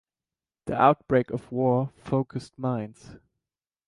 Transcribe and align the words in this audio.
The 0.65 0.75
outbreak 0.81 1.29
of 1.29 1.51
war 1.51 1.91
focused 1.95 2.57
minds. 2.57 3.17